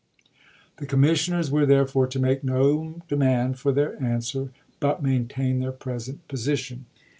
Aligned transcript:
The 0.77 0.87
commissioners 0.87 1.51
were, 1.51 1.59
ApriMs.1861' 1.61 1.67
therefore, 1.67 2.07
to 2.07 2.19
make 2.19 2.43
no 2.43 3.01
demand 3.07 3.59
for 3.59 3.71
their 3.71 4.01
answer, 4.01 4.49
but 4.79 5.03
maintain 5.03 5.59
their 5.59 5.71
present 5.71 6.27
position. 6.27 6.87